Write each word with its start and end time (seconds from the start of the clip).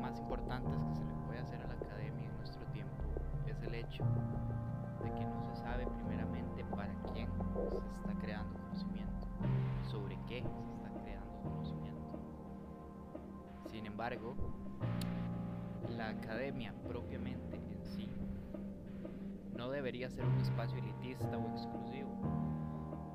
más 0.00 0.18
importantes 0.18 0.78
que 0.84 0.94
se 0.94 1.04
le 1.04 1.14
puede 1.26 1.38
hacer 1.40 1.62
a 1.62 1.66
la 1.66 1.74
academia 1.74 2.28
en 2.28 2.36
nuestro 2.36 2.64
tiempo 2.66 3.02
es 3.46 3.62
el 3.62 3.74
hecho 3.74 4.04
de 5.02 5.12
que 5.12 5.24
no 5.24 5.42
se 5.42 5.56
sabe 5.56 5.86
primeramente 5.86 6.64
para 6.64 6.92
quién 7.12 7.28
se 7.30 7.78
está 7.78 8.14
creando 8.20 8.58
conocimiento, 8.58 9.26
sobre 9.90 10.18
qué 10.26 10.42
se 10.42 10.72
está 10.72 10.90
creando 11.02 11.40
conocimiento. 11.42 12.18
Sin 13.70 13.86
embargo, 13.86 14.34
la 15.96 16.10
academia 16.10 16.74
propiamente 16.86 17.56
en 17.56 17.84
sí 17.84 18.08
no 19.56 19.70
debería 19.70 20.10
ser 20.10 20.24
un 20.24 20.38
espacio 20.40 20.78
elitista 20.78 21.36
o 21.36 21.48
exclusivo. 21.50 22.10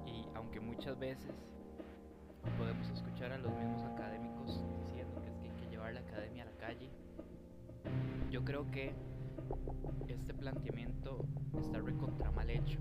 Y 0.05 0.27
aunque 0.35 0.59
muchas 0.59 0.97
veces 0.97 1.33
podemos 2.57 2.89
escuchar 2.89 3.31
a 3.31 3.37
los 3.37 3.51
mismos 3.53 3.83
académicos 3.83 4.63
llevar 5.87 5.93
la 5.93 5.99
academia 6.01 6.43
a 6.43 6.45
la 6.45 6.57
calle, 6.57 6.89
yo 8.29 8.43
creo 8.43 8.69
que 8.71 8.93
este 10.07 10.33
planteamiento 10.33 11.25
está 11.57 11.79
recontra 11.79 12.31
mal 12.31 12.49
hecho, 12.49 12.79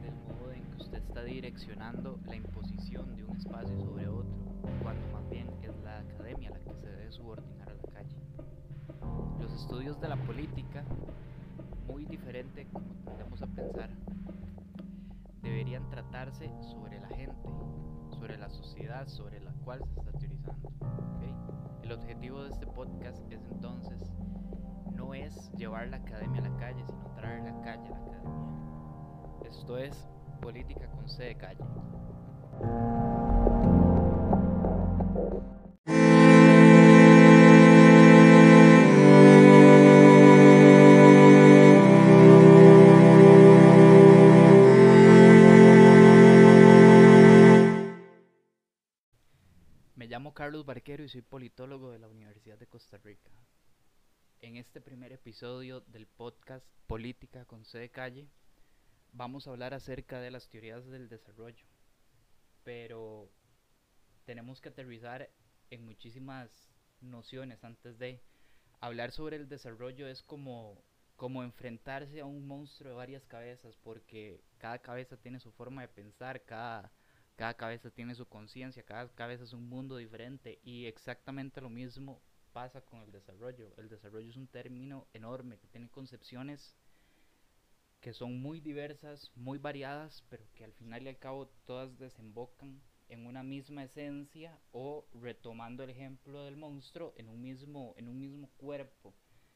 del 0.00 0.14
modo 0.14 0.52
en 0.52 0.62
que 0.70 0.76
usted 0.82 1.02
está 1.02 1.22
direccionando 1.24 2.18
la 2.26 2.36
imposición 2.36 3.16
de 3.16 3.24
un 3.24 3.36
espacio 3.36 3.78
sobre 3.80 4.08
otro, 4.08 4.30
cuando 4.82 5.06
más 5.08 5.28
bien 5.30 5.48
es 5.62 5.76
la 5.82 6.00
academia 6.00 6.50
la 6.50 6.60
que 6.60 6.74
se 6.74 6.86
debe 6.86 7.10
subordinar 7.10 7.70
a 7.70 7.74
la 7.74 7.92
calle. 7.92 8.16
Los 9.40 9.52
estudios 9.52 10.00
de 10.00 10.08
la 10.08 10.16
política 10.16 10.84
muy 11.88 12.04
diferente 12.04 12.66
como 12.72 12.86
tendemos 13.04 13.42
a 13.42 13.46
pensar, 13.46 13.90
deberían 15.42 15.88
tratarse 15.90 16.50
sobre 16.62 17.00
la 17.00 17.08
gente, 17.08 17.48
sobre 18.20 18.36
la 18.36 18.50
sociedad 18.50 19.08
sobre 19.08 19.40
la 19.40 19.50
cual 19.64 19.82
se 19.82 19.94
está 19.94 20.12
teorizando. 20.12 20.70
El 21.82 21.90
objetivo 21.90 22.42
de 22.42 22.50
este 22.50 22.66
podcast 22.66 23.18
es 23.32 23.42
entonces 23.50 24.12
no 24.92 25.14
es 25.14 25.50
llevar 25.56 25.88
la 25.88 25.96
academia 25.96 26.42
a 26.42 26.48
la 26.50 26.56
calle, 26.58 26.84
sino 26.86 27.02
traer 27.16 27.42
la 27.44 27.58
calle 27.62 27.88
a 27.88 27.98
la 27.98 28.06
academia. 28.18 29.48
Esto 29.48 29.78
es 29.78 30.06
política 30.42 30.86
con 30.90 31.08
C 31.08 31.24
de 31.24 31.36
calle. 31.36 31.64
Carlos 50.60 50.66
Barquero 50.66 51.02
y 51.02 51.08
soy 51.08 51.22
politólogo 51.22 51.90
de 51.90 51.98
la 51.98 52.06
Universidad 52.06 52.58
de 52.58 52.66
Costa 52.66 52.98
Rica. 52.98 53.30
En 54.42 54.58
este 54.58 54.82
primer 54.82 55.10
episodio 55.10 55.80
del 55.86 56.06
podcast 56.06 56.66
Política 56.86 57.46
con 57.46 57.64
C 57.64 57.78
de 57.78 57.88
Calle, 57.88 58.28
vamos 59.12 59.46
a 59.46 59.52
hablar 59.52 59.72
acerca 59.72 60.20
de 60.20 60.30
las 60.30 60.50
teorías 60.50 60.86
del 60.88 61.08
desarrollo. 61.08 61.64
Pero 62.62 63.30
tenemos 64.26 64.60
que 64.60 64.68
aterrizar 64.68 65.30
en 65.70 65.86
muchísimas 65.86 66.50
nociones 67.00 67.64
antes 67.64 67.98
de 67.98 68.20
hablar 68.80 69.12
sobre 69.12 69.36
el 69.36 69.48
desarrollo 69.48 70.08
es 70.08 70.22
como 70.22 70.84
como 71.16 71.42
enfrentarse 71.42 72.20
a 72.20 72.26
un 72.26 72.46
monstruo 72.46 72.90
de 72.90 72.96
varias 72.96 73.24
cabezas 73.24 73.78
porque 73.78 74.42
cada 74.58 74.78
cabeza 74.78 75.16
tiene 75.16 75.40
su 75.40 75.52
forma 75.52 75.80
de 75.80 75.88
pensar, 75.88 76.44
cada 76.44 76.92
cada 77.40 77.54
cabeza 77.54 77.90
tiene 77.90 78.14
su 78.14 78.26
conciencia, 78.26 78.82
cada 78.82 79.08
cabeza 79.14 79.44
es 79.44 79.54
un 79.54 79.66
mundo 79.66 79.96
diferente 79.96 80.60
y 80.62 80.84
exactamente 80.84 81.62
lo 81.62 81.70
mismo 81.70 82.20
pasa 82.52 82.82
con 82.82 83.00
el 83.00 83.12
desarrollo. 83.12 83.72
El 83.78 83.88
desarrollo 83.88 84.28
es 84.28 84.36
un 84.36 84.46
término 84.46 85.06
enorme 85.14 85.56
que 85.56 85.66
tiene 85.68 85.88
concepciones 85.88 86.76
que 88.02 88.12
son 88.12 88.42
muy 88.42 88.60
diversas, 88.60 89.32
muy 89.36 89.56
variadas, 89.56 90.22
pero 90.28 90.44
que 90.54 90.64
al 90.64 90.74
final 90.74 91.04
y 91.04 91.08
al 91.08 91.18
cabo 91.18 91.48
todas 91.64 91.98
desembocan 91.98 92.82
en 93.08 93.24
una 93.24 93.42
misma 93.42 93.84
esencia 93.84 94.60
o 94.72 95.06
retomando 95.14 95.82
el 95.82 95.88
ejemplo 95.88 96.44
del 96.44 96.58
monstruo 96.58 97.14
en 97.16 97.30
un 97.30 97.40
mismo 97.40 97.94
en 97.96 98.08
un 98.08 98.20
mismo 98.20 98.50
cuerpo. 98.58 99.14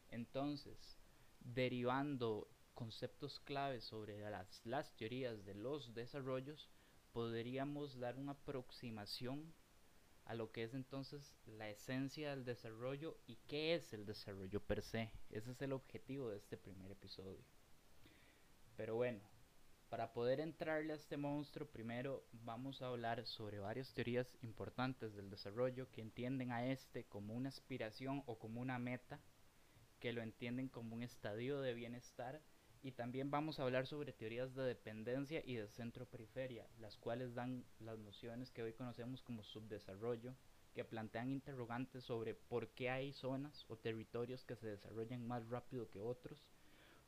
Entonces, 0.09 0.97
derivando 1.39 2.47
conceptos 2.73 3.39
claves 3.41 3.83
sobre 3.83 4.27
las, 4.27 4.65
las 4.65 4.91
teorías 4.95 5.45
de 5.45 5.53
los 5.53 5.93
desarrollos, 5.93 6.67
podríamos 7.15 7.97
dar 7.97 8.17
una 8.17 8.33
aproximación 8.33 9.53
a 10.25 10.35
lo 10.35 10.51
que 10.51 10.63
es 10.63 10.73
entonces 10.73 11.33
la 11.45 11.69
esencia 11.69 12.31
del 12.31 12.43
desarrollo 12.43 13.17
y 13.25 13.37
qué 13.47 13.73
es 13.73 13.93
el 13.93 14.05
desarrollo 14.05 14.59
per 14.59 14.81
se. 14.81 15.13
Ese 15.29 15.51
es 15.51 15.61
el 15.61 15.71
objetivo 15.71 16.29
de 16.29 16.35
este 16.35 16.57
primer 16.57 16.91
episodio. 16.91 17.39
Pero 18.75 18.95
bueno, 18.95 19.21
para 19.87 20.11
poder 20.11 20.41
entrarle 20.41 20.91
a 20.91 20.97
este 20.97 21.15
monstruo, 21.15 21.69
primero 21.69 22.27
vamos 22.33 22.81
a 22.81 22.87
hablar 22.87 23.25
sobre 23.25 23.59
varias 23.59 23.93
teorías 23.93 24.27
importantes 24.41 25.15
del 25.15 25.29
desarrollo 25.29 25.89
que 25.91 26.01
entienden 26.01 26.51
a 26.51 26.65
este 26.65 27.05
como 27.05 27.33
una 27.33 27.47
aspiración 27.47 28.23
o 28.25 28.37
como 28.37 28.59
una 28.59 28.77
meta, 28.77 29.21
que 30.01 30.11
lo 30.11 30.21
entienden 30.21 30.67
como 30.67 30.93
un 30.93 31.01
estadio 31.01 31.61
de 31.61 31.75
bienestar 31.75 32.41
y 32.85 32.91
también 32.91 33.31
vamos 33.31 33.59
a 33.59 33.63
hablar 33.63 33.87
sobre 33.87 34.13
teorías 34.13 34.53
de 34.53 34.61
dependencia 34.61 35.41
y 35.43 35.55
de 35.55 35.67
centro-periferia, 35.67 36.67
las 36.77 36.97
cuales 36.97 37.33
dan 37.33 37.65
las 37.79 37.97
nociones 37.97 38.51
que 38.51 38.61
hoy 38.61 38.73
conocemos 38.73 39.23
como 39.23 39.41
subdesarrollo, 39.41 40.35
que 40.75 40.85
plantean 40.85 41.31
interrogantes 41.31 42.03
sobre 42.03 42.35
por 42.35 42.67
qué 42.69 42.91
hay 42.91 43.11
zonas 43.11 43.65
o 43.69 43.75
territorios 43.75 44.45
que 44.45 44.55
se 44.55 44.67
desarrollan 44.67 45.25
más 45.25 45.49
rápido 45.49 45.89
que 45.89 45.99
otros, 45.99 46.47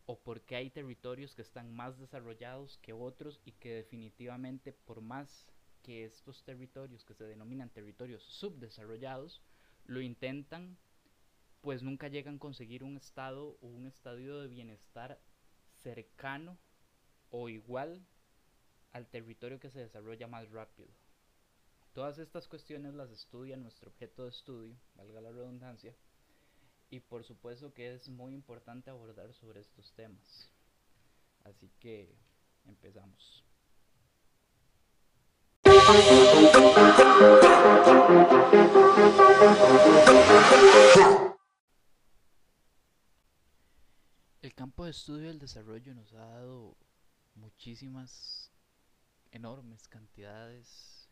o 0.07 0.17
por 0.17 0.41
qué 0.41 0.55
hay 0.55 0.71
territorios 0.71 1.35
que 1.35 1.43
están 1.43 1.71
más 1.71 1.99
desarrollados 1.99 2.79
que 2.79 2.93
otros 2.93 3.39
y 3.45 3.51
que 3.51 3.75
definitivamente 3.75 4.73
por 4.73 5.01
más 5.01 5.47
que 5.83 6.05
estos 6.05 6.43
territorios 6.43 7.05
que 7.05 7.13
se 7.13 7.25
denominan 7.25 7.69
territorios 7.69 8.23
subdesarrollados 8.23 9.43
lo 9.85 10.01
intentan, 10.01 10.75
pues 11.61 11.83
nunca 11.83 12.07
llegan 12.07 12.37
a 12.37 12.39
conseguir 12.39 12.83
un 12.83 12.97
estado 12.97 13.59
o 13.61 13.67
un 13.67 13.85
estadio 13.85 14.39
de 14.39 14.47
bienestar 14.47 15.19
cercano 15.87 16.57
o 17.29 17.47
igual 17.47 18.05
al 18.91 19.07
territorio 19.07 19.57
que 19.57 19.69
se 19.69 19.79
desarrolla 19.79 20.27
más 20.27 20.49
rápido. 20.51 20.89
Todas 21.93 22.17
estas 22.17 22.47
cuestiones 22.47 22.93
las 22.93 23.09
estudia 23.09 23.55
nuestro 23.55 23.89
objeto 23.89 24.23
de 24.23 24.29
estudio, 24.29 24.75
valga 24.95 25.21
la 25.21 25.31
redundancia, 25.31 25.95
y 26.89 26.99
por 26.99 27.23
supuesto 27.23 27.73
que 27.73 27.93
es 27.93 28.09
muy 28.09 28.33
importante 28.33 28.89
abordar 28.89 29.33
sobre 29.33 29.61
estos 29.61 29.93
temas. 29.93 30.51
Así 31.45 31.71
que 31.79 32.13
empezamos. 32.65 33.45
De 44.87 44.91
estudio 44.91 45.27
del 45.27 45.39
desarrollo 45.39 45.93
nos 45.93 46.13
ha 46.13 46.25
dado 46.25 46.77
muchísimas, 47.35 48.53
enormes 49.31 49.85
cantidades 49.89 51.09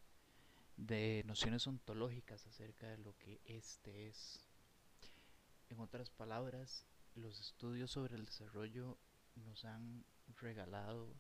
de 0.78 1.24
nociones 1.26 1.68
ontológicas 1.68 2.48
acerca 2.48 2.88
de 2.88 3.00
lo 3.00 3.18
que 3.18 3.42
este 3.44 4.08
es. 4.08 4.48
En 5.68 5.82
otras 5.82 6.10
palabras, 6.10 6.86
los 7.16 7.38
estudios 7.42 7.92
sobre 7.92 8.16
el 8.16 8.26
desarrollo 8.26 8.98
nos 9.36 9.66
han 9.66 10.06
regalado 10.40 11.14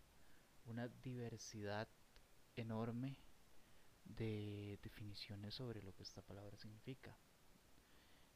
una 0.64 0.88
diversidad 0.88 1.90
enorme 2.56 3.18
de 4.06 4.80
definiciones 4.82 5.56
sobre 5.56 5.82
lo 5.82 5.94
que 5.94 6.04
esta 6.04 6.22
palabra 6.22 6.58
significa. 6.58 7.18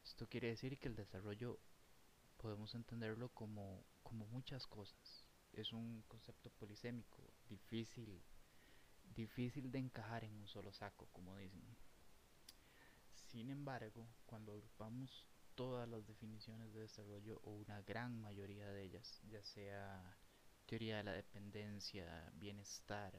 Esto 0.04 0.28
quiere 0.28 0.48
decir 0.48 0.78
que 0.78 0.88
el 0.88 0.96
desarrollo 0.96 1.58
podemos 2.40 2.74
entenderlo 2.74 3.28
como, 3.30 3.84
como 4.02 4.26
muchas 4.26 4.66
cosas. 4.66 5.26
Es 5.52 5.72
un 5.72 6.02
concepto 6.08 6.50
polisémico, 6.50 7.22
difícil, 7.48 8.22
difícil 9.14 9.70
de 9.70 9.78
encajar 9.78 10.24
en 10.24 10.34
un 10.34 10.48
solo 10.48 10.72
saco, 10.72 11.06
como 11.12 11.36
dicen. 11.36 11.62
Sin 13.12 13.50
embargo, 13.50 14.08
cuando 14.24 14.52
agrupamos 14.52 15.26
todas 15.54 15.86
las 15.88 16.06
definiciones 16.06 16.72
de 16.72 16.80
desarrollo 16.80 17.40
o 17.44 17.50
una 17.50 17.82
gran 17.82 18.18
mayoría 18.18 18.70
de 18.70 18.84
ellas, 18.84 19.20
ya 19.28 19.42
sea 19.42 20.16
teoría 20.64 20.98
de 20.98 21.04
la 21.04 21.12
dependencia, 21.12 22.32
bienestar, 22.36 23.12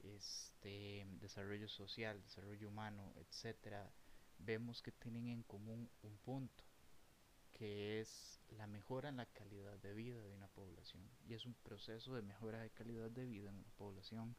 este, 0.00 1.06
desarrollo 1.20 1.68
social, 1.68 2.20
desarrollo 2.22 2.68
humano, 2.68 3.12
etcétera, 3.16 3.92
vemos 4.38 4.82
que 4.82 4.92
tienen 4.92 5.28
en 5.28 5.42
común 5.44 5.88
un 6.02 6.18
punto, 6.18 6.64
que 7.58 8.00
es 8.00 8.40
la 8.56 8.66
mejora 8.66 9.08
en 9.08 9.16
la 9.16 9.26
calidad 9.26 9.76
de 9.78 9.92
vida 9.92 10.22
de 10.22 10.32
una 10.32 10.48
población. 10.48 11.02
Y 11.28 11.34
es 11.34 11.44
un 11.44 11.54
proceso 11.54 12.14
de 12.14 12.22
mejora 12.22 12.60
de 12.60 12.70
calidad 12.70 13.10
de 13.10 13.26
vida 13.26 13.50
en 13.50 13.56
una 13.56 13.70
población. 13.76 14.36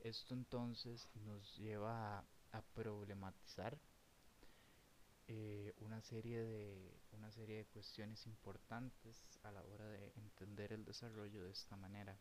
Esto 0.00 0.34
entonces 0.34 1.08
nos 1.14 1.56
lleva 1.56 2.18
a, 2.18 2.62
problematizar 2.74 3.76
eh, 5.26 5.72
una, 5.78 6.00
serie 6.02 6.44
de, 6.44 7.00
una 7.12 7.32
serie 7.32 7.56
de 7.56 7.64
cuestiones 7.64 8.26
importantes 8.26 9.16
a 9.42 9.50
la 9.50 9.64
hora 9.64 9.88
de 9.88 10.12
entender 10.16 10.72
el 10.72 10.84
desarrollo 10.84 11.44
de 11.44 11.50
esta 11.50 11.76
manera. 11.76 12.16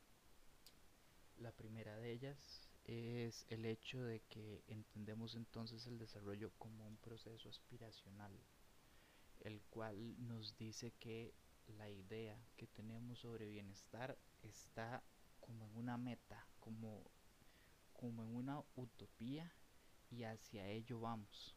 La 1.38 1.52
primera 1.52 1.98
de 1.98 2.12
ellas 2.12 2.70
es 2.86 3.46
el 3.50 3.66
hecho 3.66 4.02
de 4.02 4.22
que 4.22 4.64
entendemos 4.68 5.36
entonces 5.36 5.86
el 5.88 5.98
desarrollo 5.98 6.52
como 6.58 6.88
un 6.88 6.98
proceso 6.98 7.50
aspiracional, 7.50 8.32
el 9.44 9.62
cual 9.70 10.16
nos 10.26 10.58
dice 10.58 10.92
que 11.00 11.34
la 11.68 11.90
idea 11.90 12.38
que 12.58 12.68
tenemos 12.68 13.20
sobre 13.20 13.48
bienestar 13.48 14.18
está 14.42 15.04
como 15.40 15.68
en 15.68 15.76
una 15.76 15.98
meta, 15.98 16.48
como, 16.60 17.04
como 17.94 18.24
en 18.24 18.36
una 18.36 18.64
utopía 18.76 19.54
y 20.10 20.24
hacia 20.24 20.68
ello 20.68 21.00
vamos. 21.00 21.56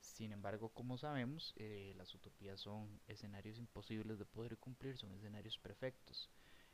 Sin 0.00 0.32
embargo, 0.32 0.68
como 0.70 0.96
sabemos, 0.96 1.52
eh, 1.56 1.92
las 1.96 2.14
utopías 2.14 2.60
son 2.60 3.00
escenarios 3.08 3.58
imposibles 3.58 4.18
de 4.18 4.24
poder 4.24 4.56
cumplir, 4.58 4.96
son 4.96 5.12
escenarios 5.14 5.58
perfectos. 5.58 6.30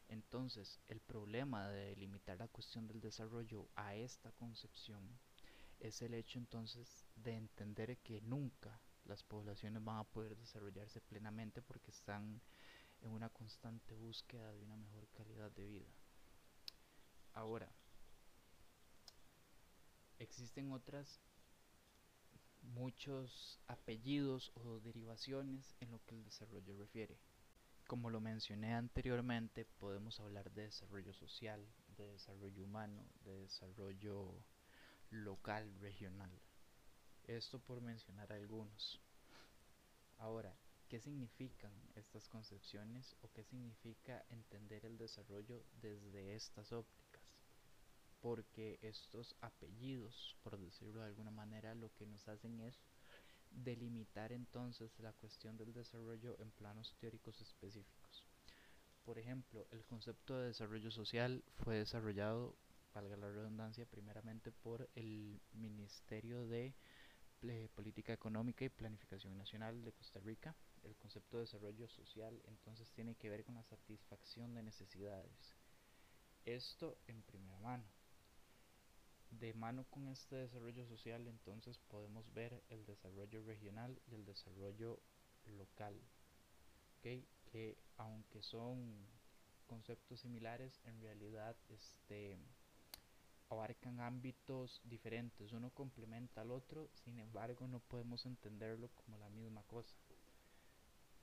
Entonces, 0.08 0.78
el 0.88 1.00
problema 1.00 1.68
de 1.70 1.96
limitar 1.96 2.38
la 2.38 2.48
cuestión 2.48 2.86
del 2.86 3.00
desarrollo 3.00 3.68
a 3.74 3.94
esta 3.94 4.30
concepción 4.32 5.18
es 5.80 6.02
el 6.02 6.14
hecho 6.14 6.38
entonces 6.38 7.06
de 7.16 7.34
entender 7.34 7.98
que 7.98 8.20
nunca 8.20 8.80
las 9.04 9.22
poblaciones 9.22 9.82
van 9.84 9.98
a 9.98 10.04
poder 10.04 10.36
desarrollarse 10.36 11.00
plenamente 11.00 11.62
porque 11.62 11.90
están 11.90 12.40
en 13.00 13.10
una 13.10 13.28
constante 13.28 13.94
búsqueda 13.94 14.52
de 14.52 14.62
una 14.62 14.76
mejor 14.76 15.08
calidad 15.08 15.50
de 15.52 15.66
vida. 15.66 15.90
Ahora, 17.32 17.68
existen 20.18 20.72
otras 20.72 21.20
muchos 22.62 23.60
apellidos 23.66 24.50
o 24.54 24.80
derivaciones 24.80 25.76
en 25.80 25.90
lo 25.90 26.02
que 26.04 26.14
el 26.14 26.24
desarrollo 26.24 26.76
refiere. 26.76 27.18
Como 27.86 28.08
lo 28.08 28.20
mencioné 28.20 28.74
anteriormente, 28.74 29.66
podemos 29.78 30.18
hablar 30.20 30.50
de 30.52 30.62
desarrollo 30.62 31.12
social, 31.12 31.66
de 31.98 32.06
desarrollo 32.06 32.64
humano, 32.64 33.04
de 33.24 33.40
desarrollo 33.40 34.42
local, 35.10 35.70
regional. 35.80 36.30
Esto 37.26 37.58
por 37.58 37.80
mencionar 37.80 38.30
algunos. 38.32 39.00
Ahora, 40.18 40.54
¿qué 40.88 41.00
significan 41.00 41.72
estas 41.94 42.28
concepciones 42.28 43.16
o 43.22 43.32
qué 43.32 43.42
significa 43.44 44.24
entender 44.28 44.84
el 44.84 44.98
desarrollo 44.98 45.64
desde 45.80 46.34
estas 46.34 46.70
ópticas? 46.72 47.22
Porque 48.20 48.78
estos 48.82 49.36
apellidos, 49.40 50.36
por 50.42 50.58
decirlo 50.58 51.00
de 51.00 51.06
alguna 51.06 51.30
manera, 51.30 51.74
lo 51.74 51.92
que 51.94 52.06
nos 52.06 52.28
hacen 52.28 52.60
es 52.60 52.78
delimitar 53.50 54.32
entonces 54.32 54.98
la 54.98 55.12
cuestión 55.14 55.56
del 55.56 55.72
desarrollo 55.72 56.36
en 56.38 56.50
planos 56.50 56.94
teóricos 57.00 57.40
específicos. 57.40 58.26
Por 59.04 59.18
ejemplo, 59.18 59.66
el 59.70 59.84
concepto 59.86 60.38
de 60.38 60.48
desarrollo 60.48 60.90
social 60.90 61.42
fue 61.56 61.76
desarrollado, 61.76 62.54
valga 62.94 63.16
la 63.16 63.30
redundancia, 63.30 63.86
primeramente 63.86 64.52
por 64.52 64.88
el 64.94 65.40
Ministerio 65.52 66.46
de 66.46 66.74
Política 67.74 68.14
Económica 68.14 68.64
y 68.64 68.70
Planificación 68.70 69.36
Nacional 69.36 69.84
de 69.84 69.92
Costa 69.92 70.18
Rica. 70.20 70.54
El 70.82 70.96
concepto 70.96 71.36
de 71.36 71.42
desarrollo 71.42 71.86
social 71.88 72.40
entonces 72.46 72.90
tiene 72.92 73.16
que 73.16 73.28
ver 73.28 73.44
con 73.44 73.54
la 73.54 73.62
satisfacción 73.64 74.54
de 74.54 74.62
necesidades. 74.62 75.54
Esto 76.46 76.96
en 77.06 77.22
primera 77.22 77.58
mano 77.60 77.84
de 79.30 79.52
mano 79.52 79.84
con 79.90 80.08
este 80.08 80.36
desarrollo 80.36 80.86
social 80.86 81.26
entonces 81.26 81.78
podemos 81.88 82.32
ver 82.32 82.62
el 82.70 82.86
desarrollo 82.86 83.42
regional 83.42 84.00
y 84.06 84.14
el 84.14 84.24
desarrollo 84.24 85.00
local 85.44 86.00
que 87.02 87.76
aunque 87.98 88.42
son 88.42 89.06
conceptos 89.66 90.20
similares 90.20 90.80
en 90.84 91.00
realidad 91.02 91.56
este 91.68 92.38
abarcan 93.48 94.00
ámbitos 94.00 94.80
diferentes 94.84 95.52
uno 95.52 95.70
complementa 95.70 96.40
al 96.40 96.50
otro 96.50 96.88
sin 96.94 97.18
embargo 97.18 97.68
no 97.68 97.80
podemos 97.80 98.26
entenderlo 98.26 98.88
como 98.94 99.18
la 99.18 99.28
misma 99.28 99.62
cosa 99.64 99.96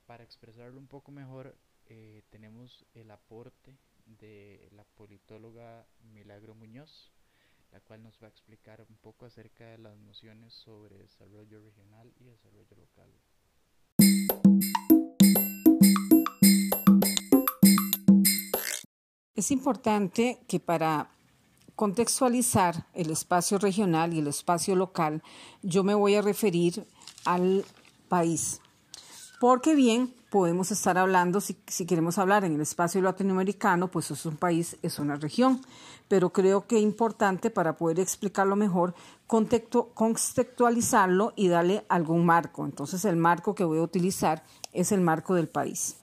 para 0.06 0.23
expresarlo 0.23 0.79
un 0.79 0.88
poco 0.88 1.12
mejor 1.12 1.57
eh, 1.88 2.23
tenemos 2.29 2.85
el 2.94 3.12
aporte 3.12 3.77
de 4.06 4.69
la 4.71 4.83
politóloga 4.83 5.85
Milagro 6.13 6.56
Muñoz 6.56 7.12
la 7.71 7.79
cual 7.79 8.03
nos 8.03 8.21
va 8.21 8.27
a 8.27 8.29
explicar 8.29 8.85
un 8.89 8.97
poco 8.97 9.25
acerca 9.25 9.65
de 9.65 9.77
las 9.77 9.97
nociones 9.97 10.53
sobre 10.53 10.97
desarrollo 10.97 11.62
regional 11.62 12.12
y 12.19 12.25
desarrollo 12.25 12.75
local. 12.75 13.09
Es 19.33 19.50
importante 19.51 20.43
que 20.48 20.60
para 20.60 21.10
contextualizar 21.81 22.85
el 22.93 23.09
espacio 23.09 23.57
regional 23.57 24.13
y 24.13 24.19
el 24.19 24.27
espacio 24.27 24.75
local, 24.75 25.23
yo 25.63 25.83
me 25.83 25.95
voy 25.95 26.13
a 26.13 26.21
referir 26.21 26.85
al 27.25 27.65
país. 28.07 28.61
Porque 29.39 29.73
bien, 29.73 30.13
podemos 30.29 30.69
estar 30.69 31.00
hablando, 31.00 31.41
si, 31.41 31.55
queremos 31.88 32.19
hablar 32.19 32.45
en 32.45 32.53
el 32.53 32.61
espacio 32.61 33.01
latinoamericano, 33.01 33.89
pues 33.89 34.11
es 34.11 34.27
un 34.27 34.38
país, 34.38 34.77
es 34.83 35.00
una 35.00 35.15
región, 35.15 35.59
pero 36.07 36.31
creo 36.31 36.67
que 36.67 36.77
es 36.77 36.83
importante 36.83 37.50
para 37.50 37.77
poder 37.77 38.00
explicarlo 38.00 38.55
mejor, 38.55 38.93
contextualizarlo 39.25 41.33
y 41.35 41.47
darle 41.47 41.83
algún 41.89 42.27
marco. 42.27 42.63
Entonces 42.63 43.05
el 43.05 43.15
marco 43.15 43.55
que 43.55 43.63
voy 43.63 43.79
a 43.79 43.81
utilizar 43.81 44.43
es 44.71 44.91
el 44.91 45.01
marco 45.01 45.33
del 45.33 45.47
país. 45.47 45.95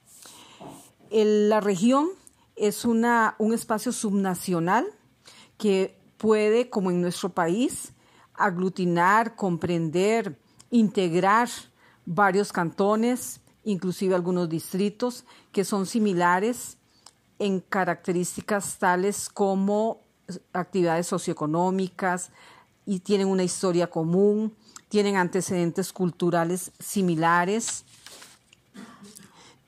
la 1.09 1.61
región 1.61 2.09
es 2.57 2.83
una, 2.83 3.35
un 3.39 3.53
espacio 3.53 3.93
subnacional 3.93 4.85
que 5.59 5.99
puede, 6.17 6.69
como 6.69 6.89
en 6.89 7.01
nuestro 7.01 7.29
país, 7.29 7.93
aglutinar, 8.33 9.35
comprender, 9.35 10.39
integrar 10.71 11.49
varios 12.05 12.51
cantones, 12.51 13.41
inclusive 13.63 14.15
algunos 14.15 14.49
distritos 14.49 15.25
que 15.51 15.65
son 15.65 15.85
similares 15.85 16.77
en 17.39 17.59
características 17.59 18.79
tales 18.79 19.29
como 19.29 20.01
actividades 20.53 21.07
socioeconómicas 21.07 22.31
y 22.85 23.01
tienen 23.01 23.27
una 23.27 23.43
historia 23.43 23.89
común, 23.89 24.55
tienen 24.87 25.17
antecedentes 25.17 25.91
culturales 25.91 26.71
similares, 26.79 27.83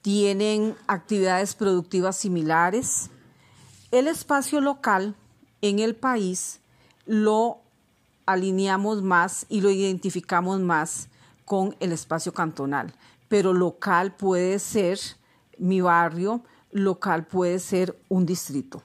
tienen 0.02 0.76
actividades 0.88 1.54
productivas 1.54 2.16
similares. 2.16 3.10
El 3.92 4.08
espacio 4.08 4.62
local 4.62 5.16
en 5.62 5.80
el 5.80 5.96
país 5.96 6.62
lo 7.06 7.62
alineamos 8.26 9.02
más 9.02 9.46
y 9.50 9.62
lo 9.62 9.70
identificamos 9.70 10.60
más 10.60 11.10
con 11.46 11.76
el 11.80 11.92
espacio 11.92 12.34
cantonal 12.34 12.94
pero 13.32 13.54
local 13.54 14.14
puede 14.14 14.60
ser 14.60 15.00
mi 15.58 15.80
barrio, 15.80 16.44
local 16.70 17.26
puede 17.28 17.60
ser 17.60 17.98
un 18.10 18.26
distrito. 18.26 18.84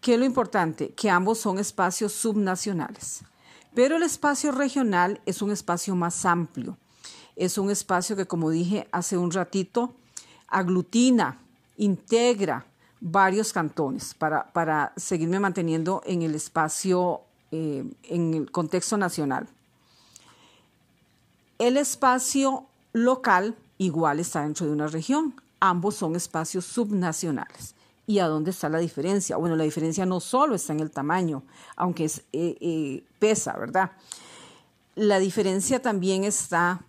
¿Qué 0.00 0.14
es 0.14 0.20
lo 0.20 0.24
importante? 0.24 0.90
Que 0.90 1.10
ambos 1.10 1.38
son 1.38 1.58
espacios 1.58 2.12
subnacionales. 2.12 3.24
Pero 3.74 3.96
el 3.96 4.04
espacio 4.04 4.52
regional 4.52 5.20
es 5.26 5.42
un 5.42 5.50
espacio 5.50 5.96
más 5.96 6.24
amplio. 6.24 6.78
Es 7.34 7.58
un 7.58 7.68
espacio 7.68 8.14
que, 8.14 8.26
como 8.26 8.50
dije 8.50 8.86
hace 8.92 9.18
un 9.18 9.32
ratito, 9.32 9.96
aglutina, 10.46 11.40
integra 11.76 12.68
varios 13.06 13.52
cantones 13.52 14.14
para, 14.14 14.50
para 14.52 14.94
seguirme 14.96 15.38
manteniendo 15.38 16.02
en 16.06 16.22
el 16.22 16.34
espacio, 16.34 17.20
eh, 17.52 17.84
en 18.04 18.32
el 18.32 18.50
contexto 18.50 18.96
nacional. 18.96 19.46
El 21.58 21.76
espacio 21.76 22.64
local 22.94 23.54
igual 23.76 24.20
está 24.20 24.42
dentro 24.42 24.64
de 24.64 24.72
una 24.72 24.86
región. 24.86 25.34
Ambos 25.60 25.96
son 25.96 26.16
espacios 26.16 26.64
subnacionales. 26.64 27.74
¿Y 28.06 28.20
a 28.20 28.26
dónde 28.26 28.52
está 28.52 28.70
la 28.70 28.78
diferencia? 28.78 29.36
Bueno, 29.36 29.54
la 29.54 29.64
diferencia 29.64 30.06
no 30.06 30.18
solo 30.18 30.54
está 30.54 30.72
en 30.72 30.80
el 30.80 30.90
tamaño, 30.90 31.42
aunque 31.76 32.06
es, 32.06 32.22
eh, 32.32 32.56
eh, 32.60 33.04
pesa, 33.18 33.54
¿verdad? 33.58 33.92
La 34.94 35.18
diferencia 35.18 35.82
también 35.82 36.24
está 36.24 36.80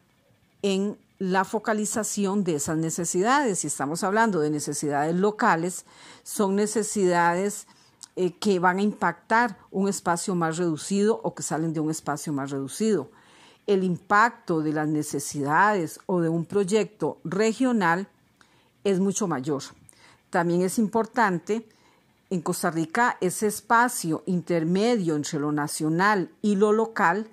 en 0.62 0.98
la 1.17 1.45
focalización 1.45 2.43
de 2.43 2.55
esas 2.55 2.77
necesidades. 2.77 3.60
Si 3.60 3.67
estamos 3.67 4.03
hablando 4.03 4.39
de 4.39 4.50
necesidades 4.50 5.15
locales, 5.15 5.86
son 6.24 6.55
necesidades 6.55 7.67
eh, 8.15 8.38
que 8.38 8.60
van 8.60 8.79
a 8.79 8.81
impactar 8.81 9.57
un 9.72 9.88
espacio 9.88 10.36
más 10.36 10.57
reducido 10.57 11.19
o 11.24 11.34
que 11.34 11.43
salen 11.43 11.74
de 11.74 11.79
un 11.79 11.91
espacio 11.91 12.34
más 12.34 12.51
reducido. 12.51 13.12
El 13.67 13.84
impacto 13.84 14.62
de 14.62 14.74
las 14.74 14.88
necesidades 14.88 16.00
o 16.05 16.22
de 16.22 16.29
un 16.29 16.45
proyecto 16.45 17.19
regional 17.24 18.07
es 18.84 19.00
mucho 19.00 19.27
mayor. 19.27 19.63
También 20.29 20.62
es 20.62 20.77
importante 20.77 21.67
en 22.29 22.41
Costa 22.41 22.72
Rica 22.72 23.17
ese 23.22 23.48
espacio 23.48 24.24
intermedio 24.25 25.15
entre 25.15 25.39
lo 25.39 25.51
nacional 25.51 26.31
y 26.41 26.55
lo 26.55 26.72
local 26.72 27.29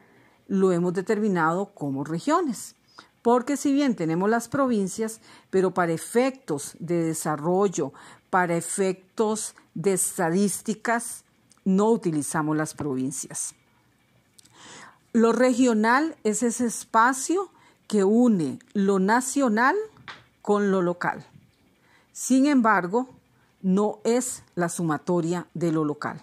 lo 0.47 0.73
hemos 0.73 0.93
determinado 0.95 1.75
como 1.75 2.05
regiones. 2.05 2.77
Porque 3.23 3.57
si 3.57 3.73
bien 3.73 3.95
tenemos 3.95 4.29
las 4.29 4.49
provincias, 4.49 5.21
pero 5.51 5.73
para 5.73 5.93
efectos 5.93 6.77
de 6.81 7.05
desarrollo, 7.05 7.93
para 8.31 8.57
efectos 8.57 9.55
de 9.75 9.93
estadísticas, 9.93 11.25
no 11.65 11.91
utilizamos 11.91 12.57
las 12.57 12.75
provincias. 12.75 13.55
Lo 15.13 15.33
regional 15.33 16.17
es 16.25 16.43
ese 16.43 16.67
espacio 16.67 17.51
que 17.87 18.03
une 18.03 18.59
lo 18.73 18.99
nacional 18.99 19.77
con 20.41 20.71
lo 20.71 20.83
local. 20.83 21.25
Sin 22.13 22.47
embargo, 22.47 23.09
no 23.61 24.01
es 24.05 24.43
la 24.55 24.69
sumatoria 24.69 25.47
de 25.55 25.71
lo 25.71 25.85
local. 25.85 26.21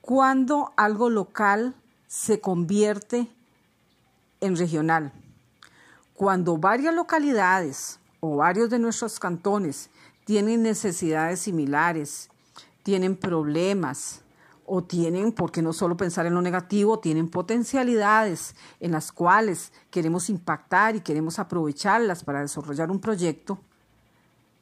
Cuando 0.00 0.72
algo 0.76 1.08
local 1.08 1.74
se 2.08 2.40
convierte 2.40 3.28
en 4.40 4.56
regional, 4.56 5.12
cuando 6.14 6.56
varias 6.56 6.94
localidades 6.94 7.98
o 8.20 8.36
varios 8.36 8.70
de 8.70 8.78
nuestros 8.78 9.18
cantones 9.18 9.90
tienen 10.24 10.62
necesidades 10.62 11.40
similares, 11.40 12.30
tienen 12.82 13.16
problemas 13.16 14.22
o 14.66 14.82
tienen, 14.82 15.32
porque 15.32 15.60
no 15.60 15.72
solo 15.72 15.96
pensar 15.96 16.24
en 16.26 16.34
lo 16.34 16.40
negativo, 16.40 16.98
tienen 16.98 17.28
potencialidades 17.28 18.54
en 18.80 18.92
las 18.92 19.12
cuales 19.12 19.72
queremos 19.90 20.30
impactar 20.30 20.96
y 20.96 21.00
queremos 21.00 21.38
aprovecharlas 21.38 22.24
para 22.24 22.40
desarrollar 22.40 22.90
un 22.90 23.00
proyecto, 23.00 23.58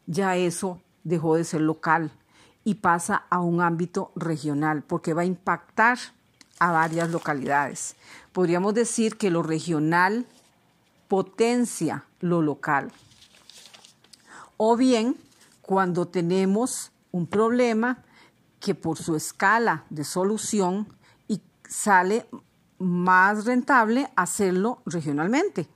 ya 0.07 0.37
eso 0.37 0.81
dejó 1.05 1.37
de 1.37 1.45
ser 1.45 1.61
local 1.61 2.11
y 2.65 2.77
pasa 2.77 3.25
a 3.31 3.41
un 3.41 3.61
ámbito 3.61 4.11
regional, 4.17 4.83
porque 4.83 5.15
va 5.15 5.23
a 5.23 5.27
impactar 5.27 5.99
a 6.59 6.73
varias 6.73 7.11
localidades. 7.11 7.97
Podríamos 8.33 8.75
decir 8.75 9.17
que 9.17 9.31
lo 9.31 9.43
regional 9.43 10.27
potencia 11.13 12.07
lo 12.21 12.41
local. 12.41 12.91
O 14.57 14.79
bien, 14.79 15.15
cuando 15.61 16.09
tenemos 16.09 16.91
un 17.11 17.27
problema 17.27 18.03
que 18.59 18.75
por 18.75 18.97
su 18.97 19.15
escala 19.15 19.85
de 19.91 20.05
solución 20.05 20.89
y 21.29 21.43
sale 21.69 22.25
más 22.79 23.45
rentable 23.45 24.11
hacerlo 24.17 24.81
regionalmente. 24.87 25.69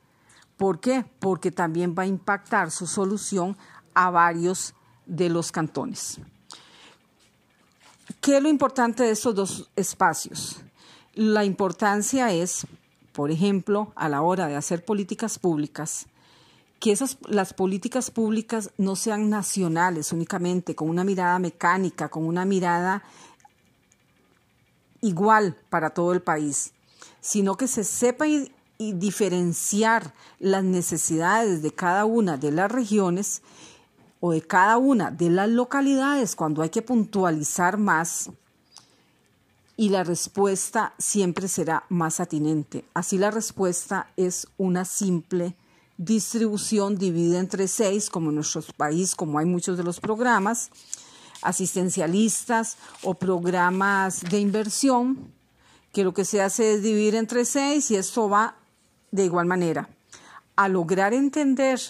¿Por 0.57 0.81
qué? 0.81 1.05
Porque 1.21 1.51
también 1.51 1.95
va 1.95 2.05
a 2.05 2.07
impactar 2.07 2.71
su 2.71 2.87
solución 2.87 3.59
a 3.93 4.09
varios 4.09 4.73
de 5.05 5.29
los 5.29 5.53
cantones. 5.53 6.19
¿Qué 8.23 8.39
es 8.39 8.43
lo 8.43 8.49
importante 8.49 9.03
de 9.03 9.11
estos 9.11 9.35
dos 9.35 9.71
espacios? 9.77 10.63
La 11.13 11.45
importancia 11.45 12.33
es 12.33 12.67
por 13.17 13.31
ejemplo, 13.31 13.95
a 13.97 14.11
la 14.11 14.21
hora 14.21 14.47
de 14.47 14.57
hacer 14.57 14.85
políticas 14.85 15.39
públicas, 15.39 16.07
que 16.79 16.93
esas, 16.93 17.17
las 17.27 17.55
políticas 17.55 18.11
públicas 18.11 18.73
no 18.77 18.95
sean 18.95 19.31
nacionales 19.31 20.13
únicamente, 20.13 20.75
con 20.75 20.91
una 20.91 21.03
mirada 21.03 21.39
mecánica, 21.39 22.11
con 22.11 22.27
una 22.27 22.45
mirada 22.45 23.03
igual 25.01 25.57
para 25.71 25.89
todo 25.95 26.13
el 26.13 26.21
país, 26.21 26.75
sino 27.23 27.57
que 27.57 27.69
se 27.69 27.85
sepa 27.85 28.27
y 28.29 28.53
diferenciar 28.77 30.13
las 30.39 30.63
necesidades 30.63 31.63
de 31.63 31.73
cada 31.73 32.05
una 32.05 32.37
de 32.37 32.53
las 32.53 32.71
regiones 32.71 33.41
o 34.21 34.33
de 34.33 34.43
cada 34.43 34.77
una 34.77 35.11
de 35.11 35.31
las 35.31 35.49
localidades 35.49 36.37
cuando 36.37 36.61
hay 36.61 36.69
que 36.69 36.83
puntualizar 36.83 37.79
más 37.79 38.29
y 39.77 39.91
la 39.91 40.05
respuesta 40.05 40.95
siempre 40.99 41.49
será 41.49 41.85
más 41.89 42.21
atinente. 42.21 42.85
Así 42.95 43.19
la 43.19 43.31
respuesta 43.31 44.11
es 44.17 44.49
una 44.57 44.85
simple 44.85 45.55
distribución 45.99 46.97
dividida 46.97 47.39
entre 47.39 47.69
seis, 47.69 48.11
como 48.11 48.31
en 48.31 48.37
nuestro 48.37 48.63
país, 48.77 49.15
como 49.15 49.39
hay 49.39 49.47
muchos 49.47 49.77
de 49.77 49.85
los 49.85 50.01
programas 50.01 50.71
asistencialistas 51.43 52.77
o 53.03 53.15
programas 53.15 54.23
de 54.23 54.41
inversión, 54.41 55.33
que 55.93 56.05
lo 56.05 56.13
que 56.13 56.25
se 56.25 56.43
hace 56.43 56.75
es 56.75 56.83
dividir 56.83 57.15
entre 57.15 57.45
seis 57.45 57.91
y 57.91 57.97
esto 57.97 58.29
va 58.29 58.57
de 59.11 59.25
igual 59.25 59.47
manera. 59.47 59.89
A 60.57 60.69
lograr 60.69 61.15
entender 61.15 61.81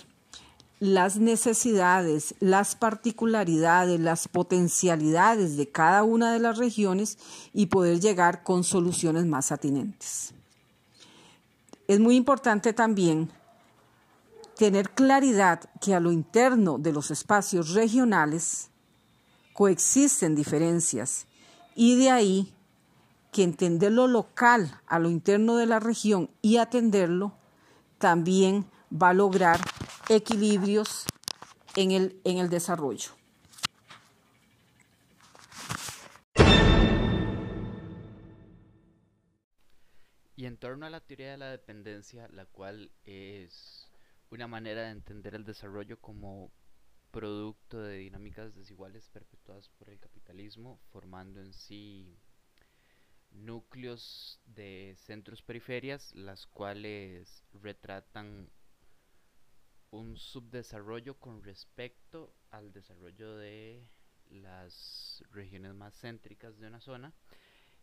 las 0.78 1.16
necesidades, 1.16 2.34
las 2.38 2.76
particularidades, 2.76 3.98
las 3.98 4.28
potencialidades 4.28 5.56
de 5.56 5.68
cada 5.68 6.02
una 6.02 6.32
de 6.32 6.38
las 6.38 6.58
regiones 6.58 7.18
y 7.54 7.66
poder 7.66 8.00
llegar 8.00 8.42
con 8.42 8.62
soluciones 8.62 9.24
más 9.24 9.52
atinentes. 9.52 10.34
Es 11.88 12.00
muy 12.00 12.16
importante 12.16 12.72
también 12.72 13.30
tener 14.56 14.90
claridad 14.90 15.60
que 15.80 15.94
a 15.94 16.00
lo 16.00 16.12
interno 16.12 16.78
de 16.78 16.92
los 16.92 17.10
espacios 17.10 17.72
regionales 17.72 18.70
coexisten 19.52 20.34
diferencias 20.34 21.26
y 21.74 21.96
de 21.96 22.10
ahí 22.10 22.52
que 23.32 23.42
entender 23.42 23.92
lo 23.92 24.08
local 24.08 24.80
a 24.86 24.98
lo 24.98 25.10
interno 25.10 25.56
de 25.56 25.66
la 25.66 25.78
región 25.78 26.30
y 26.42 26.56
atenderlo 26.56 27.34
también 27.98 28.66
va 28.90 29.10
a 29.10 29.14
lograr 29.14 29.60
equilibrios 30.08 31.06
en 31.74 31.90
el, 31.90 32.20
en 32.24 32.38
el 32.38 32.48
desarrollo. 32.48 33.10
Y 40.36 40.44
en 40.44 40.58
torno 40.58 40.86
a 40.86 40.90
la 40.90 41.00
teoría 41.00 41.30
de 41.30 41.38
la 41.38 41.50
dependencia, 41.50 42.28
la 42.28 42.44
cual 42.44 42.90
es 43.04 43.90
una 44.30 44.46
manera 44.46 44.82
de 44.82 44.90
entender 44.90 45.34
el 45.34 45.44
desarrollo 45.44 45.98
como 46.00 46.52
producto 47.10 47.80
de 47.80 47.96
dinámicas 47.96 48.54
desiguales 48.54 49.08
perpetuadas 49.08 49.70
por 49.70 49.88
el 49.88 49.98
capitalismo, 49.98 50.78
formando 50.92 51.40
en 51.40 51.54
sí 51.54 52.18
núcleos 53.30 54.40
de 54.44 54.94
centros 54.98 55.42
periferias, 55.42 56.14
las 56.14 56.46
cuales 56.46 57.42
retratan 57.54 58.50
un 59.96 60.16
subdesarrollo 60.16 61.18
con 61.18 61.42
respecto 61.42 62.34
al 62.50 62.72
desarrollo 62.72 63.36
de 63.36 63.82
las 64.30 65.24
regiones 65.32 65.74
más 65.74 65.94
céntricas 65.98 66.58
de 66.58 66.66
una 66.66 66.80
zona. 66.80 67.12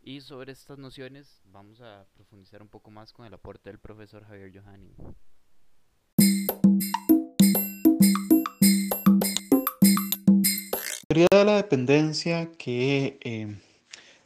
Y 0.01 0.21
sobre 0.21 0.51
estas 0.51 0.77
nociones 0.77 1.41
vamos 1.45 1.81
a 1.81 2.05
profundizar 2.13 2.61
un 2.61 2.67
poco 2.67 2.91
más 2.91 3.13
con 3.13 3.25
el 3.25 3.33
aporte 3.33 3.69
del 3.69 3.79
profesor 3.79 4.25
Javier 4.25 4.51
Johanning. 4.53 4.93
La 11.01 11.07
teoría 11.07 11.27
de 11.31 11.45
la 11.45 11.55
dependencia 11.57 12.51
que 12.53 13.17
eh, 13.21 13.55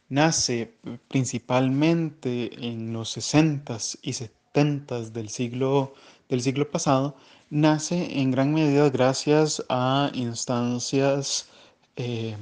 nace 0.10 0.74
principalmente 1.10 2.68
en 2.68 2.94
los 2.94 3.18
60s 3.18 4.00
y 4.02 4.14
70s 4.14 5.12
del 5.12 5.30
siglo, 5.30 5.94
del 6.30 6.42
siglo 6.42 6.72
pasado, 6.72 7.18
nace 7.50 8.20
en 8.20 8.32
gran 8.32 8.54
medida 8.54 8.90
gracias 8.90 9.64
a 9.70 10.12
instancias 10.14 11.48
eh, 11.96 12.36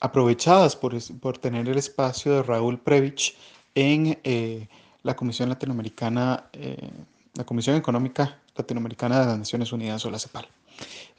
aprovechadas 0.00 0.76
por, 0.76 0.96
por, 1.20 1.38
tener 1.38 1.68
el 1.68 1.78
espacio 1.78 2.32
de 2.32 2.42
Raúl 2.42 2.78
Previch 2.78 3.36
en 3.74 4.18
eh, 4.24 4.68
la 5.02 5.14
Comisión 5.16 5.48
Latinoamericana, 5.48 6.44
eh, 6.52 6.90
la 7.34 7.44
Comisión 7.44 7.76
Económica 7.76 8.38
Latinoamericana 8.56 9.20
de 9.20 9.26
las 9.26 9.38
Naciones 9.38 9.72
Unidas 9.72 10.04
o 10.04 10.10
la 10.10 10.18
CEPAL. 10.18 10.48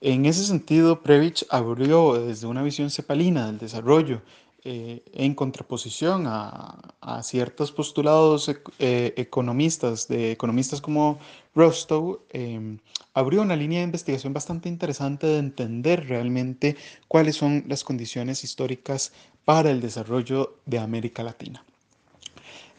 En 0.02 0.26
ese 0.26 0.46
sentido, 0.46 1.02
Previch 1.02 1.46
abrió 1.50 2.14
desde 2.14 2.48
una 2.48 2.64
visión 2.64 2.90
cepalina 2.90 3.48
del 3.48 3.58
desarrollo 3.58 4.22
en 4.62 5.36
contraposición 5.36 6.26
a, 6.28 7.24
ciertos 7.24 7.72
postulados 7.72 8.52
economistas, 8.78 10.08
de 10.10 10.32
economistas 10.32 10.82
como 10.82 11.18
Rostow, 11.56 12.22
em, 12.30 12.80
abrió 13.14 13.42
una 13.42 13.56
línea 13.56 13.80
de 13.80 13.86
investigación 13.86 14.34
bastante 14.34 14.70
interesante 14.70 15.28
de 15.28 15.40
entender 15.40 16.08
realmente 16.08 16.78
cuáles 17.08 17.36
son 17.36 17.66
las 17.68 17.84
condiciones 17.84 18.44
históricas 18.44 19.12
para 19.46 19.72
el 19.72 19.82
desarrollo 19.82 20.58
de 20.66 20.80
América 20.80 21.24
Latina. 21.24 21.64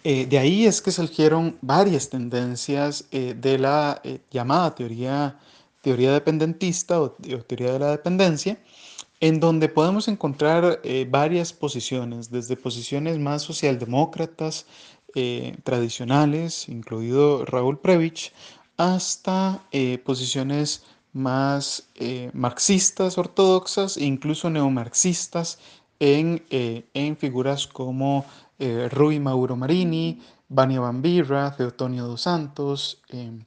Eh, 0.02 0.24
de 0.26 0.38
ahí 0.38 0.64
es 0.66 0.80
que 0.80 0.92
surgieron 0.92 1.58
varias 1.60 2.08
tendencias 2.08 3.04
eh, 3.10 3.34
de 3.36 3.58
la 3.58 4.00
eh, 4.02 4.20
llamada 4.30 4.74
teoría, 4.74 5.38
teoría 5.82 6.12
dependentista 6.12 7.02
o, 7.02 7.04
o, 7.04 7.42
teoría 7.46 7.72
de 7.72 7.78
la 7.80 7.90
dependencia, 7.90 8.58
en 9.20 9.40
donde 9.40 9.68
podemos 9.68 10.08
encontrar 10.08 10.80
varias 11.08 11.52
posiciones, 11.52 12.30
desde 12.30 12.56
posiciones 12.56 13.18
más 13.18 13.42
socialdemócratas, 13.42 14.64
tradicionales, 15.62 16.70
incluido 16.70 17.44
Raúl 17.44 17.78
Previch, 17.78 18.32
hasta 18.80 19.62
posiciones 20.04 20.84
más 21.12 21.88
marxistas 22.32 23.18
ortodoxas 23.18 23.96
e 23.99 24.04
incluso 24.04 24.49
neomarxistas 24.49 25.58
en, 25.99 26.42
en 26.50 27.16
figuras 27.16 27.66
como 27.66 28.25
eh, 28.60 28.90
Rui 28.90 29.18
Mauro 29.18 29.56
Marini, 29.56 30.20
Vania 30.50 30.80
Bambirra, 30.80 31.56
Teotonio 31.56 32.04
dos 32.04 32.20
Santos 32.20 33.00
em, 33.08 33.42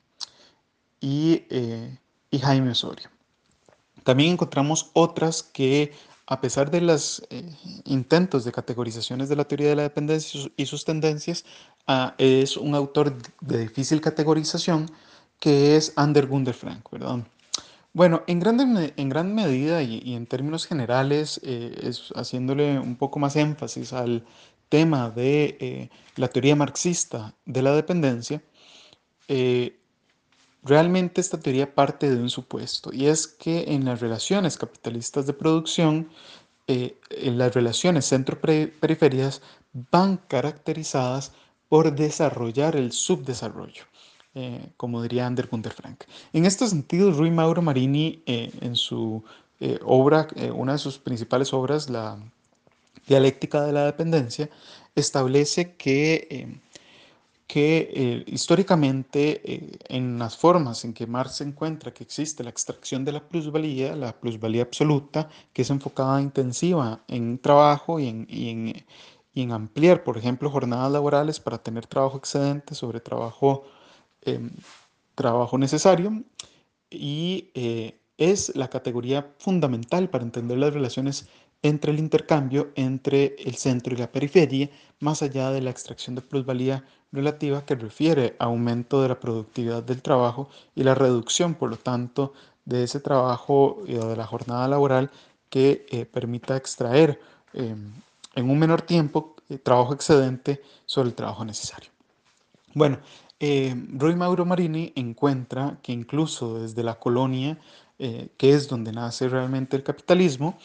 eh, 1.02 2.00
y, 2.32 2.40
Jaime 2.40 2.72
Osorio. 2.72 3.10
También 4.04 4.32
encontramos 4.32 4.90
otras 4.94 5.44
que, 5.44 5.94
a 6.26 6.42
pesar 6.42 6.72
de 6.72 6.82
los 6.82 7.24
eh, 7.30 7.48
intentos 7.86 8.44
de 8.44 8.52
categorizaciones 8.52 9.30
de 9.30 9.36
la 9.36 9.46
teoría 9.46 9.70
de 9.70 9.76
la 9.76 9.84
dependencia 9.84 10.50
y 10.58 10.66
sus 10.66 10.84
tendencias, 10.84 11.46
ah, 11.86 12.16
es 12.18 12.58
un 12.58 12.74
autor 12.74 13.16
de 13.40 13.60
difícil 13.60 14.02
categorización 14.02 14.90
que 15.44 15.76
es 15.76 15.92
Ander 15.98 16.28
Gunder 16.28 16.54
Frank, 16.54 16.90
¿verdad? 16.90 17.20
Bueno, 17.92 18.24
en, 18.28 18.40
grande, 18.40 18.94
en 18.96 19.10
gran 19.10 19.36
medida 19.36 19.84
y, 19.84 20.14
en 20.14 20.26
términos 20.26 20.66
generales, 20.66 21.42
es 21.44 22.14
haciéndole 22.16 22.80
un 22.80 22.96
poco 22.96 23.20
más 23.20 23.36
énfasis 23.36 23.92
al 23.92 24.24
tema 24.70 25.10
de 25.10 25.58
eh, 25.60 25.90
la 26.16 26.30
teoría 26.30 26.56
marxista 26.56 27.34
de 27.46 27.62
la 27.62 27.76
dependencia, 27.76 28.42
eh, 29.28 29.78
realmente 30.64 31.20
esta 31.20 31.42
teoría 31.42 31.76
parte 31.76 32.10
de 32.10 32.22
un 32.22 32.30
supuesto, 32.30 32.92
y 32.94 33.08
es 33.08 33.28
que 33.28 33.66
en 33.74 33.84
las 33.84 34.00
relaciones 34.00 34.58
capitalistas 34.58 35.28
de 35.28 35.34
producción, 35.34 36.10
eh, 36.68 36.96
en 37.10 37.38
las 37.38 37.54
relaciones 37.54 38.06
centro-periferias 38.06 39.42
van 39.92 40.16
caracterizadas 40.30 41.34
por 41.68 41.94
desarrollar 41.94 42.78
el 42.78 42.94
subdesarrollo. 42.94 43.84
Como 44.78 45.02
diría 45.02 45.28
Ander 45.28 45.48
Gunther 45.48 45.74
Frank. 45.74 46.06
En 46.34 46.46
este 46.46 46.68
sentido, 46.68 47.12
Rui 47.12 47.30
Mauro 47.30 47.62
Marini, 47.62 48.24
en 48.26 48.76
su 48.76 49.24
obra, 49.84 50.28
una 50.54 50.72
de 50.74 50.78
sus 50.80 50.98
principales 50.98 51.54
obras, 51.54 51.90
la 51.90 52.18
dialéctica 53.08 53.62
de 53.62 53.74
la 53.74 53.86
dependencia 53.86 54.50
establece 54.96 55.76
que, 55.76 56.28
eh, 56.30 56.60
que 57.48 57.90
eh, 57.94 58.24
históricamente 58.28 59.42
eh, 59.44 59.78
en 59.90 60.20
las 60.20 60.38
formas 60.38 60.86
en 60.86 60.94
que 60.94 61.08
Marx 61.08 61.42
encuentra 61.42 61.94
que 61.94 62.04
existe 62.04 62.44
la 62.44 62.50
extracción 62.50 63.04
de 63.06 63.12
la 63.12 63.28
plusvalía, 63.28 63.96
la 63.96 64.14
plusvalía 64.14 64.64
absoluta, 64.64 65.30
que 65.52 65.64
es 65.64 65.70
enfocada 65.70 66.22
intensiva 66.22 67.02
en 67.08 67.40
trabajo 67.40 68.00
y 68.00 68.08
en, 68.08 68.28
y 68.30 68.50
en, 68.50 68.86
y 69.34 69.42
en 69.42 69.52
ampliar, 69.52 70.04
por 70.04 70.18
ejemplo, 70.18 70.50
jornadas 70.50 70.92
laborales 70.92 71.40
para 71.40 71.58
tener 71.58 71.88
trabajo 71.88 72.18
excedente 72.18 72.76
sobre 72.76 73.00
trabajo, 73.00 73.66
em, 74.26 74.52
trabajo 75.16 75.58
necesario, 75.58 76.24
y 76.90 77.50
es 78.18 78.56
la 78.56 78.70
categoría 78.70 79.34
fundamental 79.40 80.10
para 80.10 80.24
entender 80.24 80.58
las 80.58 80.74
relaciones 80.74 81.28
entre 81.64 81.92
el 81.94 82.00
intercambio 82.00 82.72
entre 82.76 83.36
el 83.40 83.56
centro 83.56 83.94
y 83.94 83.98
la 83.98 84.12
periferia, 84.12 84.70
más 85.00 85.24
allá 85.24 85.50
de 85.50 85.62
la 85.62 85.72
extracción 85.72 86.14
de 86.14 86.22
plusvalía 86.22 86.84
relativa 87.12 87.66
que 87.66 87.76
refiere 87.76 88.36
a 88.38 88.46
aumento 88.46 89.02
de 89.02 89.08
la 89.08 89.20
productividad 89.20 89.82
del 89.82 90.02
trabajo 90.02 90.50
y 90.76 90.84
la 90.84 90.94
reducción, 90.94 91.56
por 91.56 91.70
lo 91.70 91.78
tanto, 91.78 92.34
de 92.66 92.84
ese 92.84 93.00
trabajo 93.00 93.82
y 93.88 93.94
de 93.94 94.16
la 94.16 94.26
jornada 94.26 94.68
laboral 94.68 95.10
que 95.50 95.86
eh, 95.90 96.06
permita 96.06 96.58
extraer 96.58 97.20
em, 97.54 97.94
en 98.36 98.50
un 98.50 98.60
menor 98.60 98.82
tiempo 98.82 99.36
eh, 99.50 99.58
trabajo 99.58 99.94
excedente 99.94 100.62
sobre 100.86 101.10
el 101.10 101.16
trabajo 101.16 101.46
necesario. 101.46 101.92
Bueno, 102.74 102.98
eh, 103.46 103.76
Rui 103.98 104.16
Mauro 104.16 104.46
Marini 104.46 104.94
encuentra 104.96 105.80
que 105.84 105.92
incluso 105.92 106.60
desde 106.60 106.84
la 106.84 107.00
colonia, 107.00 107.60
que 107.98 108.54
es 108.54 108.68
donde 108.68 108.92
nace 108.92 109.30
realmente 109.30 109.78
el 109.78 109.84
capitalismo, 109.84 110.58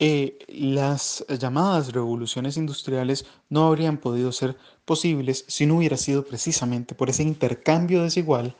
eh, 0.00 0.38
las 0.46 1.24
llamadas 1.40 1.92
revoluciones 1.92 2.56
industriales 2.56 3.26
no 3.48 3.66
habrían 3.66 3.98
podido 3.98 4.30
ser 4.30 4.56
posibles 4.84 5.44
si 5.48 5.66
no 5.66 5.78
hubiera 5.78 5.96
sido 5.96 6.24
precisamente 6.24 6.94
por 6.94 7.10
ese 7.10 7.24
intercambio 7.24 8.04
desigual 8.04 8.54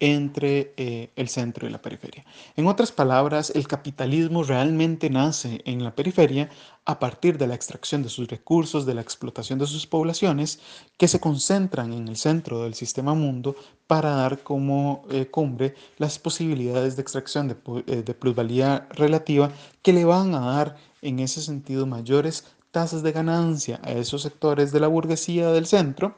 entre 0.00 0.72
eh, 0.78 1.10
el 1.14 1.28
centro 1.28 1.68
y 1.68 1.70
la 1.70 1.82
periferia. 1.82 2.24
En 2.56 2.66
otras 2.66 2.90
palabras, 2.90 3.52
el 3.54 3.68
capitalismo 3.68 4.42
realmente 4.42 5.10
nace 5.10 5.60
en 5.66 5.84
la 5.84 5.94
periferia 5.94 6.48
a 6.86 6.98
partir 6.98 7.36
de 7.36 7.46
la 7.46 7.54
extracción 7.54 8.02
de 8.02 8.08
sus 8.08 8.26
recursos, 8.26 8.86
de 8.86 8.94
la 8.94 9.02
explotación 9.02 9.58
de 9.58 9.66
sus 9.66 9.86
poblaciones, 9.86 10.58
que 10.96 11.06
se 11.06 11.20
concentran 11.20 11.92
en 11.92 12.08
el 12.08 12.16
centro 12.16 12.62
del 12.62 12.74
sistema 12.74 13.12
mundo 13.12 13.54
para 13.86 14.10
dar 14.12 14.42
como 14.42 15.04
eh, 15.10 15.26
cumbre 15.26 15.74
las 15.98 16.18
posibilidades 16.18 16.96
de 16.96 17.02
extracción 17.02 17.48
de, 17.48 17.56
eh, 17.86 18.02
de 18.02 18.14
plusvalía 18.14 18.88
relativa 18.90 19.52
que 19.82 19.92
le 19.92 20.06
van 20.06 20.34
a 20.34 20.40
dar 20.40 20.76
en 21.02 21.18
ese 21.20 21.42
sentido 21.42 21.86
mayores 21.86 22.46
tasas 22.70 23.02
de 23.02 23.12
ganancia 23.12 23.80
a 23.82 23.92
esos 23.92 24.22
sectores 24.22 24.72
de 24.72 24.80
la 24.80 24.88
burguesía 24.88 25.50
del 25.50 25.66
centro 25.66 26.16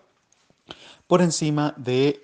por 1.08 1.20
encima 1.20 1.74
de 1.76 2.22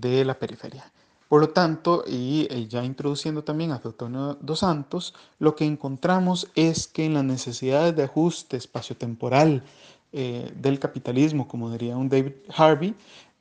de 0.00 0.24
la 0.24 0.38
periferia. 0.38 0.90
Por 1.30 1.40
lo 1.40 1.50
tanto, 1.50 2.02
y 2.08 2.48
eh, 2.50 2.66
ya 2.68 2.84
introduciendo 2.84 3.44
también 3.44 3.70
a 3.70 3.80
Teutonio 3.80 4.36
dos 4.40 4.58
Santos, 4.58 5.14
lo 5.38 5.54
que 5.54 5.64
encontramos 5.64 6.48
es 6.56 6.88
que 6.88 7.04
en 7.04 7.14
las 7.14 7.22
necesidades 7.22 7.94
de 7.94 8.02
ajuste 8.02 8.56
espaciotemporal 8.56 9.62
eh, 10.12 10.52
del 10.56 10.80
capitalismo, 10.80 11.46
como 11.46 11.70
diría 11.70 11.96
un 11.96 12.08
David 12.08 12.32
Harvey, 12.56 12.96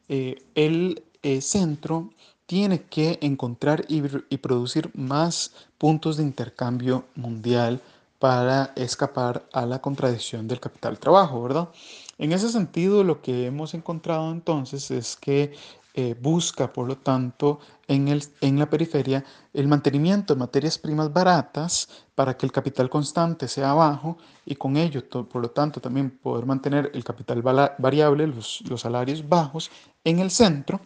eh, 0.07 0.43
el 0.53 1.01
centro 1.41 2.11
tiene 2.45 2.83
que 2.83 3.17
encontrar 3.21 3.85
y, 3.87 4.03
y, 4.29 4.37
producir 4.37 4.91
más 4.93 5.51
puntos 5.79 6.17
de 6.17 6.23
intercambio 6.23 7.05
mundial 7.15 7.81
para 8.19 8.71
escapar 8.75 9.47
a 9.51 9.65
la 9.65 9.81
contradicción 9.81 10.47
del 10.47 10.59
capital-trabajo, 10.59 11.41
¿verdad? 11.41 11.69
En 12.19 12.33
ese 12.33 12.49
sentido, 12.49 13.03
lo 13.03 13.21
que 13.21 13.45
hemos 13.45 13.73
encontrado 13.73 14.31
entonces 14.31 14.91
es 14.91 15.15
que 15.15 15.53
eh, 16.01 16.15
busca, 16.17 16.71
por 16.71 16.87
lo 16.87 16.95
tanto, 16.95 17.59
en, 17.85 18.07
el, 18.07 18.23
en 18.39 18.57
la 18.57 18.69
periferia 18.69 19.21
el 19.53 19.67
mantenimiento 19.67 20.33
de 20.33 20.39
materias 20.39 20.77
primas 20.77 21.11
baratas 21.11 21.89
para 22.15 22.37
que 22.37 22.45
el 22.45 22.53
capital 22.53 22.89
constante 22.89 23.49
sea 23.49 23.73
bajo 23.73 24.17
y 24.45 24.55
con 24.55 24.77
ello, 24.77 25.03
por 25.09 25.41
lo 25.41 25.49
tanto, 25.49 25.81
también 25.81 26.11
poder 26.11 26.45
mantener 26.45 26.89
el 26.93 27.03
capital 27.03 27.41
variable, 27.41 28.27
los, 28.27 28.61
los 28.69 28.79
salarios 28.79 29.27
bajos 29.27 29.69
en 30.05 30.19
el 30.19 30.31
centro, 30.31 30.79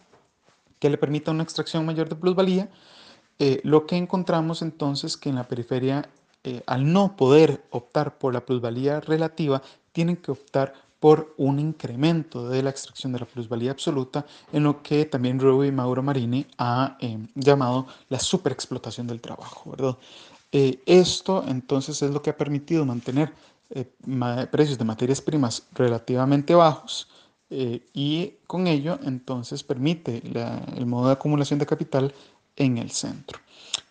que 0.80 0.90
le 0.90 0.98
permita 0.98 1.30
una 1.30 1.44
extracción 1.44 1.86
mayor 1.86 2.08
de 2.08 2.16
plusvalía. 2.16 2.68
Eh, 3.38 3.60
lo 3.62 3.86
que 3.86 3.96
encontramos 3.96 4.62
entonces 4.62 5.16
que 5.16 5.28
en 5.28 5.36
la 5.36 5.44
periferia, 5.44 6.08
eh, 6.42 6.64
al 6.66 6.92
no 6.92 7.14
poder 7.14 7.62
optar 7.70 8.18
por 8.18 8.34
la 8.34 8.44
plusvalía 8.44 8.98
relativa, 8.98 9.62
tienen 9.92 10.16
que 10.16 10.32
optar 10.32 10.74
por 11.00 11.34
un 11.36 11.58
incremento 11.58 12.48
de 12.48 12.62
la 12.62 12.70
extracción 12.70 13.12
de 13.12 13.20
la 13.20 13.26
plusvalía 13.26 13.72
absoluta, 13.72 14.24
en 14.52 14.64
lo 14.64 14.82
que 14.82 15.04
también 15.04 15.38
Rui 15.38 15.70
Mauro 15.70 16.02
Marini 16.02 16.46
ha 16.58 16.96
em, 17.00 17.28
llamado 17.34 17.86
la 18.08 18.18
superexplotación 18.18 19.06
del 19.06 19.20
trabajo. 19.20 19.70
¿verdad? 19.70 19.96
Eh, 20.56 20.80
esto 20.86 21.44
entonces 21.48 22.00
es 22.00 22.12
lo 22.12 22.22
que 22.22 22.30
ha 22.30 22.36
permitido 22.36 22.86
mantener 22.86 23.32
eh, 23.70 23.90
precios 24.52 24.78
de 24.78 24.84
materias 24.84 25.20
primas 25.20 25.66
relativamente 25.72 26.54
bajos 26.54 27.08
eh, 27.50 27.84
y 27.92 28.34
con 28.46 28.68
ello 28.68 29.00
entonces 29.02 29.64
permite 29.64 30.22
el 30.76 30.86
modo 30.86 31.08
de 31.08 31.14
acumulación 31.14 31.58
de 31.58 31.66
capital 31.66 32.14
en 32.54 32.78
el 32.78 32.92
centro. 32.92 33.40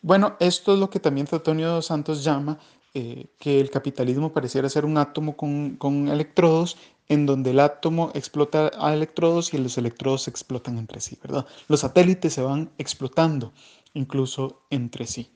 Bueno, 0.01 0.37
esto 0.39 0.73
es 0.73 0.79
lo 0.79 0.89
que 0.89 1.01
también 1.01 1.27
Antonio 1.29 1.81
Santos 1.81 2.23
llama 2.23 2.57
que 2.93 3.59
el 3.59 3.71
capitalismo 3.71 4.31
pareciera 4.31 4.69
ser 4.69 4.85
un 4.85 4.97
átomo 4.99 5.35
con, 5.35 5.75
con 5.77 6.07
electrodos 6.07 6.77
en 7.09 7.25
donde 7.25 7.51
el 7.51 7.59
átomo 7.59 8.11
explota 8.13 8.71
a 8.79 8.93
electrodos 8.93 9.53
y 9.53 9.57
los 9.57 9.77
electrodos 9.77 10.23
se 10.23 10.29
explotan 10.29 10.77
entre 10.77 11.01
sí, 11.01 11.17
¿verdad? 11.21 11.45
Los 11.67 11.81
satélites 11.81 12.33
se 12.33 12.41
van 12.41 12.69
explotando 12.77 13.53
incluso 13.93 14.61
entre 14.69 15.05
sí. 15.05 15.29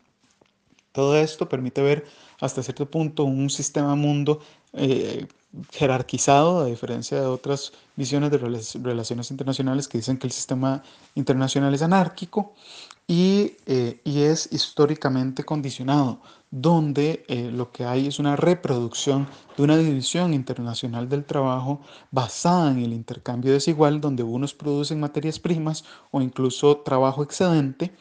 Todo 0.91 1.17
esto 1.17 1.47
permite 1.47 1.81
ver 1.81 2.05
hasta 2.39 2.63
cierto 2.63 2.89
punto 2.89 3.23
un 3.23 3.49
sistema 3.49 3.95
mundo 3.95 4.39
eh, 4.73 5.27
jerarquizado, 5.71 6.59
a 6.61 6.65
diferencia 6.65 7.19
de 7.19 7.25
otras 7.25 7.71
visiones 7.95 8.31
de 8.31 8.37
relaciones 8.37 9.31
internacionales 9.31 9.87
que 9.87 9.97
dicen 9.97 10.17
que 10.17 10.27
el 10.27 10.33
sistema 10.33 10.83
internacional 11.15 11.73
es 11.73 11.81
anárquico. 11.81 12.53
Y, 13.07 13.55
eh, 13.65 14.01
es 14.03 14.49
históricamente 14.51 15.45
condicionado, 15.45 16.19
donde 16.51 17.25
eh, 17.29 17.49
lo 17.51 17.71
que 17.71 17.85
hay 17.85 18.07
es 18.07 18.19
una 18.19 18.35
reproducción 18.35 19.27
de 19.55 19.63
una 19.63 19.77
división 19.77 20.33
internacional 20.33 21.07
del 21.07 21.23
trabajo 21.23 21.81
basada 22.11 22.71
en 22.71 22.79
el 22.79 22.93
intercambio 22.93 23.53
desigual, 23.53 24.01
donde 24.01 24.23
unos 24.23 24.53
producen 24.53 24.99
materias 24.99 25.39
primas 25.39 25.85
o 26.11 26.21
incluso 26.21 26.77
trabajo 26.77 27.23
excedente 27.23 27.93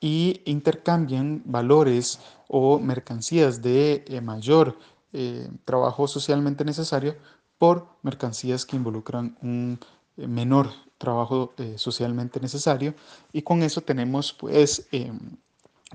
y 0.00 0.40
intercambian 0.44 1.42
valores 1.44 2.20
o 2.48 2.78
mercancías 2.78 3.62
de 3.62 4.04
eh, 4.06 4.20
mayor 4.20 4.78
trabajo 5.66 6.08
socialmente 6.08 6.64
necesario 6.64 7.16
por 7.58 7.86
mercancías 8.00 8.64
que 8.64 8.76
involucran 8.76 9.36
un 9.42 9.78
menor 10.16 10.70
trabajo 11.02 11.52
eh, 11.58 11.74
socialmente 11.78 12.38
necesario 12.38 12.94
y 13.32 13.42
con 13.42 13.64
eso 13.64 13.80
tenemos 13.80 14.32
pues 14.32 14.86
em, 14.92 15.18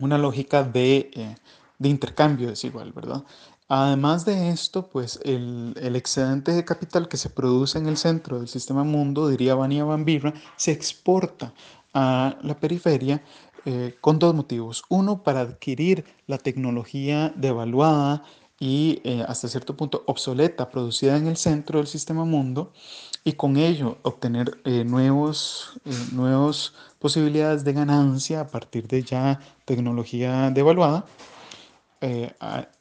una 0.02 0.18
lógica 0.18 0.70
eh, 0.74 1.36
de, 1.80 1.90
intercambio 1.90 2.50
desigual, 2.50 2.92
¿verdad? 2.92 3.24
Además 3.70 4.26
de 4.26 4.50
esto, 4.50 4.88
pues 4.88 5.20
el, 5.24 5.74
excedente 5.96 6.52
de 6.52 6.66
capital 6.66 7.08
que 7.08 7.16
se 7.16 7.30
produce 7.30 7.78
en 7.80 7.88
el 7.88 7.96
centro 7.96 8.40
del 8.40 8.50
sistema 8.50 8.84
mundo, 8.84 9.30
diría 9.30 9.56
Vania 9.56 9.86
Bambirra, 9.86 10.34
se 10.58 10.72
exporta 10.72 11.54
a 11.94 12.38
la 12.42 12.60
periferia 12.60 13.24
eh, 13.66 13.96
con 14.02 14.20
dos 14.20 14.36
motivos. 14.36 14.84
Uno, 14.90 15.24
para 15.24 15.42
adquirir 15.42 16.04
la 16.28 16.38
tecnología 16.38 17.34
devaluada 17.36 18.24
y 18.60 19.02
hasta 19.28 19.48
cierto 19.48 19.78
punto 19.78 20.04
obsoleta 20.08 20.70
producida 20.70 21.16
en 21.16 21.28
el 21.28 21.38
centro 21.38 21.78
del 21.78 21.88
sistema 21.88 22.26
mundo 22.26 22.74
y 23.28 23.34
con 23.34 23.58
ello 23.58 23.98
obtener 24.04 24.58
eh, 24.64 24.86
nuevos, 24.86 25.74
eh, 25.84 25.92
nuevas 26.14 26.72
posibilidades 26.98 27.66
de 27.66 27.74
ganancia 27.74 28.40
a 28.40 28.48
partir 28.48 28.88
de 28.88 29.04
ya 29.04 29.42
tecnología 29.66 30.50
devaluada. 30.50 31.04
Eh, 32.00 32.34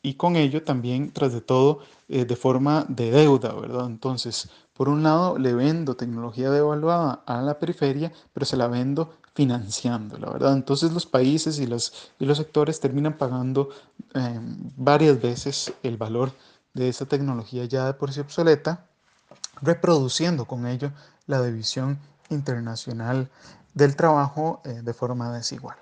y 0.03 0.15
con 0.15 0.37
ello 0.37 0.63
también, 0.63 1.11
tras 1.11 1.33
de 1.33 1.41
todo, 1.41 1.81
de 2.07 2.37
forma 2.37 2.87
de 2.89 3.11
deuda, 3.11 3.55
¿verdad? 3.55 3.87
Entonces, 3.87 4.49
por 4.73 4.89
un 4.89 5.03
lado, 5.03 5.37
le 5.37 5.53
vendo 5.53 5.97
tecnología 5.97 6.49
devaluada 6.49 7.25
a 7.27 7.43
la 7.43 7.59
periferia, 7.59 8.13
pero 8.33 8.47
se 8.47 8.57
la 8.57 8.69
vendo 8.69 9.15
financiando, 9.35 10.17
la 10.17 10.31
verdad. 10.31 10.53
Entonces 10.53 10.93
los 10.93 11.07
países 11.07 11.59
y 11.59 11.67
los, 11.67 12.13
y 12.21 12.25
los 12.25 12.39
sectores 12.39 12.79
terminan 12.79 13.19
pagando 13.19 13.71
varias 14.77 15.21
veces 15.21 15.73
el 15.83 15.97
valor 15.97 16.31
de 16.73 16.89
esa 16.89 17.05
tecnología 17.07 17.65
ya 17.65 17.87
de 17.87 17.95
por 17.95 18.13
sí 18.13 18.21
obsoleta 18.21 18.87
reproduciendo 19.62 20.45
con 20.45 20.66
ello 20.66 20.92
la 21.27 21.42
división 21.42 21.99
internacional 22.31 23.29
del 23.75 23.97
trabajo 23.97 24.61
eh, 24.64 24.81
de 24.83 24.95
forma 24.95 25.33
desigual. 25.33 25.77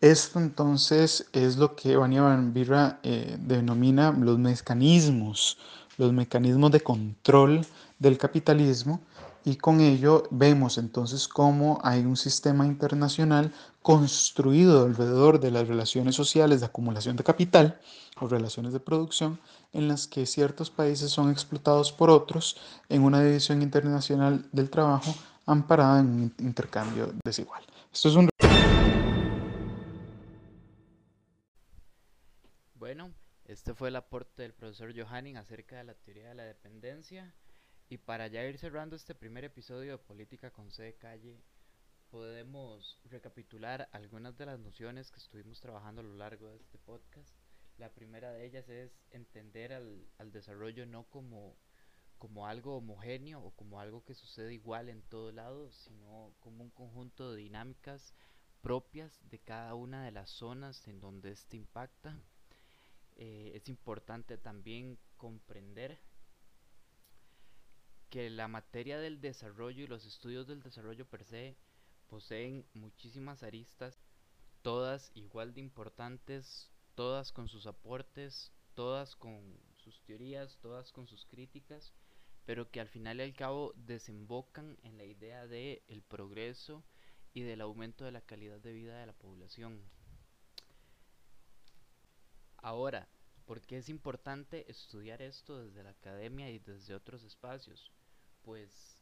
Esto 0.00 0.38
entonces 0.38 1.26
es 1.32 1.56
lo 1.56 1.76
que 1.76 1.96
Vania 1.96 2.22
Van 2.22 2.52
Birra 2.52 2.98
eh, 3.02 3.38
denomina 3.40 4.12
los 4.12 4.38
mecanismos, 4.38 5.56
los 5.96 6.12
mecanismos 6.12 6.72
de 6.72 6.80
control 6.80 7.66
del 7.98 8.18
capitalismo 8.18 9.00
y 9.44 9.56
con 9.56 9.80
ello 9.80 10.24
vemos 10.30 10.78
entonces 10.78 11.28
cómo 11.28 11.78
hay 11.82 12.00
un 12.00 12.16
sistema 12.16 12.66
internacional 12.66 13.52
construido 13.82 14.84
alrededor 14.84 15.38
de 15.40 15.50
las 15.50 15.68
relaciones 15.68 16.14
sociales 16.14 16.60
de 16.60 16.66
acumulación 16.66 17.16
de 17.16 17.24
capital 17.24 17.78
o 18.20 18.26
relaciones 18.26 18.72
de 18.72 18.80
producción 18.80 19.38
en 19.74 19.88
las 19.88 20.06
que 20.06 20.24
ciertos 20.24 20.70
países 20.70 21.10
son 21.10 21.30
explotados 21.30 21.92
por 21.92 22.08
otros 22.08 22.56
en 22.88 23.02
una 23.02 23.22
división 23.22 23.60
internacional 23.60 24.48
del 24.52 24.70
trabajo 24.70 25.14
amparada 25.46 26.00
en 26.00 26.06
un 26.06 26.34
intercambio 26.38 27.12
desigual. 27.24 27.62
Esto 27.92 28.08
es 28.08 28.16
un... 28.16 28.28
Bueno, 32.74 33.12
este 33.44 33.74
fue 33.74 33.88
el 33.88 33.96
aporte 33.96 34.42
del 34.42 34.54
profesor 34.54 34.94
Johanning 34.96 35.36
acerca 35.36 35.76
de 35.76 35.84
la 35.84 35.94
teoría 35.94 36.28
de 36.28 36.34
la 36.34 36.44
dependencia. 36.44 37.34
Y 37.90 37.98
para 37.98 38.28
ya 38.28 38.42
ir 38.44 38.58
cerrando 38.58 38.96
este 38.96 39.14
primer 39.14 39.44
episodio 39.44 39.92
de 39.92 39.98
Política 39.98 40.50
con 40.50 40.70
C 40.70 40.84
de 40.84 40.94
Calle, 40.94 41.42
podemos 42.10 42.98
recapitular 43.10 43.88
algunas 43.92 44.38
de 44.38 44.46
las 44.46 44.58
nociones 44.58 45.10
que 45.10 45.18
estuvimos 45.18 45.60
trabajando 45.60 46.00
a 46.00 46.04
lo 46.04 46.14
largo 46.14 46.48
de 46.48 46.56
este 46.56 46.78
podcast. 46.78 47.43
La 47.78 47.90
primera 47.90 48.32
de 48.32 48.46
ellas 48.46 48.68
es 48.68 48.92
entender 49.10 49.72
al, 49.72 50.06
al 50.18 50.32
desarrollo 50.32 50.86
no 50.86 51.04
como, 51.04 51.56
como 52.18 52.46
algo 52.46 52.76
homogéneo 52.76 53.40
o 53.40 53.50
como 53.52 53.80
algo 53.80 54.04
que 54.04 54.14
sucede 54.14 54.54
igual 54.54 54.88
en 54.88 55.02
todo 55.02 55.32
lado, 55.32 55.70
sino 55.72 56.32
como 56.40 56.62
un 56.62 56.70
conjunto 56.70 57.32
de 57.32 57.42
dinámicas 57.42 58.14
propias 58.64 59.12
de 59.28 59.38
cada 59.38 59.74
una 59.74 60.04
de 60.04 60.10
las 60.10 60.30
zonas 60.30 60.88
en 60.88 60.98
donde 60.98 61.32
este 61.32 61.56
impacta. 61.56 62.18
Eh, 63.16 63.52
es 63.54 63.68
importante 63.68 64.38
también 64.38 64.98
comprender 65.18 66.00
que 68.08 68.30
la 68.30 68.48
materia 68.48 68.98
del 68.98 69.20
desarrollo 69.20 69.84
y 69.84 69.86
los 69.86 70.06
estudios 70.06 70.46
del 70.46 70.62
desarrollo 70.62 71.04
per 71.04 71.24
se 71.24 71.56
poseen 72.08 72.64
muchísimas 72.72 73.42
aristas, 73.42 73.98
todas 74.62 75.10
igual 75.14 75.52
de 75.52 75.60
importantes, 75.60 76.70
todas 76.94 77.32
con 77.32 77.48
sus 77.48 77.66
aportes, 77.66 78.52
todas 78.74 79.16
con 79.16 79.60
sus 79.76 80.00
teorías, 80.02 80.58
todas 80.60 80.92
con 80.92 81.06
sus 81.06 81.26
críticas, 81.26 81.92
pero 82.44 82.70
que 82.70 82.80
al 82.80 82.88
final 82.88 83.18
y 83.18 83.22
al 83.22 83.34
cabo 83.34 83.72
desembocan 83.76 84.78
en 84.82 84.98
la 84.98 85.04
idea 85.04 85.46
de 85.46 85.82
el 85.88 86.02
progreso 86.02 86.84
y 87.32 87.42
del 87.42 87.60
aumento 87.60 88.04
de 88.04 88.12
la 88.12 88.20
calidad 88.20 88.60
de 88.60 88.72
vida 88.72 88.98
de 88.98 89.06
la 89.06 89.12
población. 89.12 89.82
Ahora, 92.58 93.08
¿por 93.44 93.60
qué 93.60 93.78
es 93.78 93.88
importante 93.88 94.70
estudiar 94.70 95.20
esto 95.20 95.62
desde 95.62 95.82
la 95.82 95.90
academia 95.90 96.50
y 96.50 96.58
desde 96.58 96.94
otros 96.94 97.22
espacios? 97.24 97.92
pues 98.44 98.98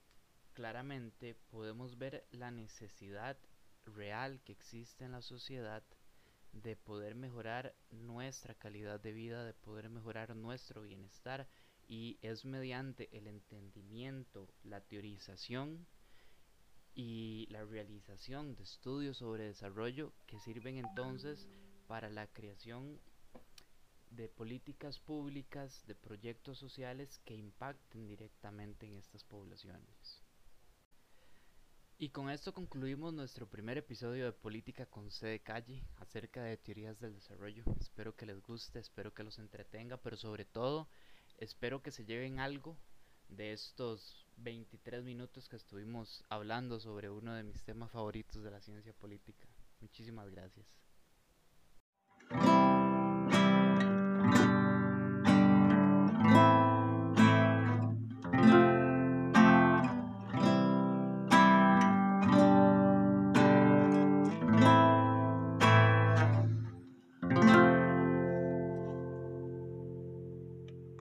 claramente 0.54 1.34
podemos 1.50 1.98
ver 1.98 2.24
la 2.30 2.50
necesidad 2.50 3.36
real 3.84 4.40
que 4.44 4.52
existe 4.52 5.04
en 5.04 5.12
la 5.12 5.22
sociedad 5.22 5.82
de 6.52 6.76
poder 6.76 7.14
mejorar 7.14 7.74
nuestra 7.90 8.54
calidad 8.54 9.00
de 9.00 9.12
vida, 9.12 9.44
de 9.44 9.54
poder 9.54 9.88
mejorar 9.88 10.36
nuestro 10.36 10.82
bienestar 10.82 11.48
y 11.88 12.18
es 12.22 12.44
mediante 12.44 13.08
el 13.16 13.26
entendimiento, 13.26 14.48
la 14.62 14.80
teorización 14.80 15.86
y 16.94 17.46
la 17.50 17.64
realización 17.64 18.54
de 18.54 18.62
estudios 18.64 19.18
sobre 19.18 19.44
desarrollo 19.44 20.12
que 20.26 20.38
sirven 20.38 20.76
entonces 20.76 21.48
para 21.86 22.10
la 22.10 22.26
creación 22.26 23.00
de 24.10 24.28
políticas 24.28 24.98
públicas, 24.98 25.84
de 25.86 25.94
proyectos 25.94 26.58
sociales 26.58 27.20
que 27.24 27.34
impacten 27.34 28.06
directamente 28.06 28.86
en 28.86 28.96
estas 28.96 29.24
poblaciones. 29.24 30.22
Y 32.02 32.08
con 32.08 32.30
esto 32.30 32.52
concluimos 32.52 33.14
nuestro 33.14 33.46
primer 33.48 33.78
episodio 33.78 34.24
de 34.24 34.32
Política 34.32 34.86
con 34.86 35.12
C 35.12 35.28
de 35.28 35.38
Calle 35.38 35.84
acerca 36.00 36.42
de 36.42 36.56
teorías 36.56 36.98
del 36.98 37.14
desarrollo. 37.14 37.62
Espero 37.78 38.16
que 38.16 38.26
les 38.26 38.42
guste, 38.42 38.80
espero 38.80 39.14
que 39.14 39.22
los 39.22 39.38
entretenga, 39.38 39.96
pero 39.98 40.16
sobre 40.16 40.44
todo 40.44 40.88
espero 41.38 41.80
que 41.80 41.92
se 41.92 42.04
lleven 42.04 42.40
algo 42.40 42.76
de 43.28 43.52
estos 43.52 44.26
23 44.38 45.04
minutos 45.04 45.48
que 45.48 45.54
estuvimos 45.54 46.24
hablando 46.28 46.80
sobre 46.80 47.08
uno 47.08 47.34
de 47.34 47.44
mis 47.44 47.62
temas 47.62 47.92
favoritos 47.92 48.42
de 48.42 48.50
la 48.50 48.60
ciencia 48.60 48.92
política. 48.94 49.46
Muchísimas 49.80 50.28
gracias. 50.28 50.81